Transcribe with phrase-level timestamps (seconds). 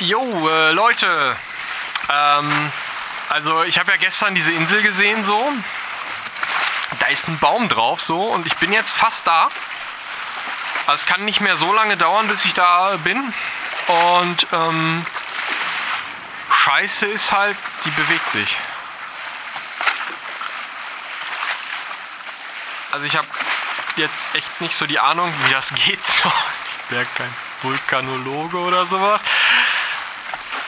[0.00, 1.36] Jo, äh, Leute.
[2.08, 2.72] Ähm,
[3.28, 5.52] also ich habe ja gestern diese Insel gesehen so.
[6.98, 9.50] Da ist ein Baum drauf so und ich bin jetzt fast da.
[10.86, 13.34] Also es kann nicht mehr so lange dauern, bis ich da bin.
[13.88, 15.04] Und ähm,
[16.50, 18.56] Scheiße ist halt, die bewegt sich.
[22.90, 23.28] Also ich habe
[23.96, 26.00] jetzt echt nicht so die Ahnung, wie das geht.
[26.82, 27.32] Ich wäre kein
[27.62, 29.22] Vulkanologe oder sowas.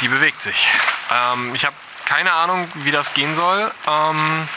[0.00, 0.68] Die bewegt sich.
[1.10, 3.70] Ähm, ich habe keine Ahnung, wie das gehen soll.
[3.86, 4.48] Ähm,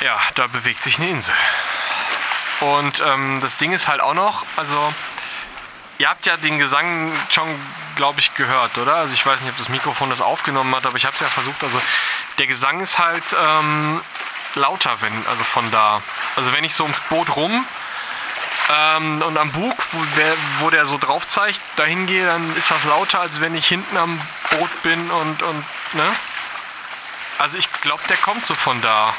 [0.00, 1.34] ja, da bewegt sich eine Insel.
[2.60, 4.92] Und ähm, das Ding ist halt auch noch, also
[5.98, 7.60] ihr habt ja den Gesang schon,
[7.96, 8.96] glaube ich, gehört, oder?
[8.96, 11.28] Also ich weiß nicht, ob das Mikrofon das aufgenommen hat, aber ich habe es ja
[11.28, 11.62] versucht.
[11.62, 11.80] Also
[12.38, 14.00] der Gesang ist halt ähm,
[14.54, 16.02] lauter, wenn, also von da.
[16.36, 17.66] Also wenn ich so ums Boot rum
[18.70, 22.70] ähm, und am Bug, wo der, wo der so drauf zeigt, dahin gehe, dann ist
[22.70, 25.64] das lauter, als wenn ich hinten am Boot bin und, und
[25.94, 26.12] ne?
[27.38, 29.14] Also ich glaube, der kommt so von da.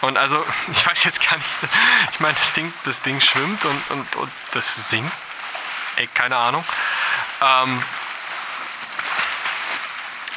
[0.00, 1.48] Und also, ich weiß jetzt gar nicht,
[2.12, 5.12] ich meine, das Ding, das Ding schwimmt und, und, und das singt.
[5.96, 6.64] Ey, keine Ahnung.
[7.40, 7.82] Ähm,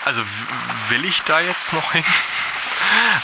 [0.05, 0.23] also
[0.89, 2.03] will ich da jetzt noch hin?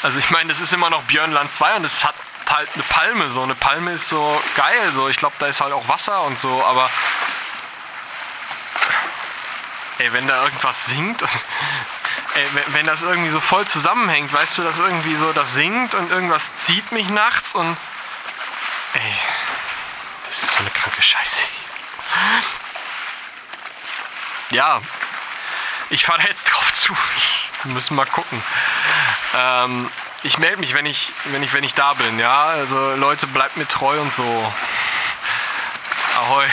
[0.04, 2.16] Also ich meine, das ist immer noch Björnland 2 und es hat
[2.50, 3.30] halt eine Palme.
[3.30, 4.92] So eine Palme ist so geil.
[4.94, 6.64] So ich glaube, da ist halt auch Wasser und so.
[6.64, 6.90] Aber
[9.98, 11.22] ey, wenn da irgendwas singt,
[12.36, 16.12] ey, wenn das irgendwie so voll zusammenhängt, weißt du, dass irgendwie so das singt und
[16.12, 17.78] irgendwas zieht mich nachts und
[18.94, 19.14] ey,
[20.30, 21.44] das ist so eine kranke Scheiße.
[24.52, 24.82] Ja,
[25.90, 26.96] ich fahre jetzt drauf zu.
[27.64, 28.42] Wir müssen mal gucken.
[29.36, 29.90] Ähm,
[30.24, 32.20] ich melde mich, wenn ich, wenn ich, wenn ich da bin.
[32.20, 34.54] Ja, also Leute, bleibt mir treu und so.
[36.18, 36.46] Ahoi.